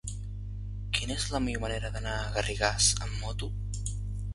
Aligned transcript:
Quina 0.99 1.19
és 1.21 1.27
la 1.35 1.43
millor 1.49 1.63
manera 1.67 1.95
d'anar 1.99 2.17
a 2.25 2.35
Garrigàs 2.41 2.93
amb 3.07 3.23
moto? 3.23 3.57